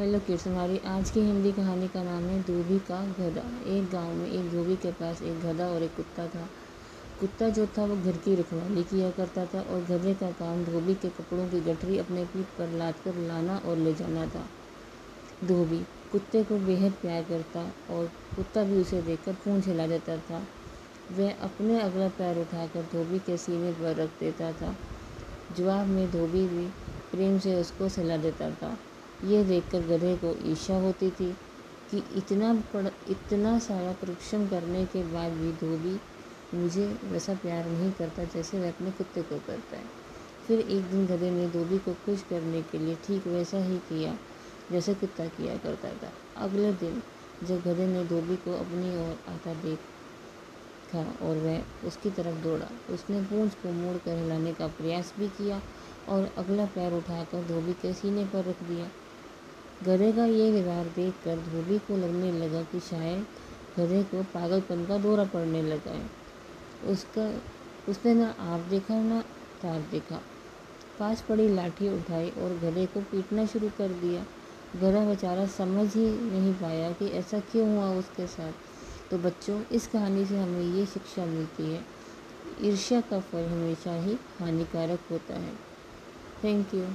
[0.00, 4.12] Hello kids, हमारी आज की हिंदी कहानी का नाम है धोबी का गधा। एक गाँव
[4.12, 6.46] में एक धोबी के पास एक गधा और एक कुत्ता था।
[7.20, 10.94] कुत्ता जो था वो घर की रखवाली किया करता था और गधे का काम धोबी
[10.94, 14.46] के कपड़ों की गठरी अपने पीठ पर लाद कर लाना और ले जाना था।
[15.44, 15.78] धोबी
[16.12, 17.60] कुत्ते को बेहद प्यार करता
[17.94, 18.06] और
[18.36, 20.42] कुत्ता भी उसे देखकर पूंछ हिला देता था।
[21.12, 24.76] वह अपने अगला पैर उठाकर धोबी के सीने पर रख देता था।
[25.56, 26.66] जवाब में धोबी भी
[27.12, 28.78] प्रेम से उसको सलाह देता था।
[29.24, 31.32] ये देखकर गधे को ईर्ष्या होती थी
[31.90, 35.98] कि इतना पड़ इतना सारा परिश्रम करने के बाद भी धोबी
[36.54, 39.84] मुझे वैसा प्यार नहीं करता जैसे वह अपने कुत्ते को करता है।
[40.46, 44.16] फिर एक दिन गधे ने धोबी को खुश करने के लिए ठीक वैसा ही किया
[44.72, 47.02] जैसे कुत्ता किया करता था। अगले दिन
[47.42, 53.20] जब गधे ने धोबी को अपनी ओर आता देखा और वह उसकी तरफ़ दौड़ा, उसने
[53.22, 55.60] पूंछ को मोड़ कर हिलाने का प्रयास भी किया
[56.08, 58.88] और अगला पैर उठाकर धोबी के सीने पर रख दिया।
[59.84, 63.26] गधे का ये व्यवहार देखकर धोबी को लगने लगा कि शायद
[63.78, 66.10] गधे को पागलपन का दौरा पड़ने लगा है।
[66.92, 67.40] उसका,
[67.88, 69.20] उसने ना आप देखा, ना
[69.62, 70.22] तार देखा।
[70.98, 74.22] पास पड़ी लाठी उठाई और गधे को पीटना शुरू कर दिया।
[74.76, 78.52] गधा बेचारा समझ ही नहीं पाया कि ऐसा क्यों हुआ उसके साथ।
[79.10, 81.84] तो बच्चों, इस कहानी से हमें ये शिक्षा मिलती है।
[82.62, 85.54] ईर्ष्या का फल हमेशा ही हानिकारक होता है।
[86.44, 86.86] Thank you.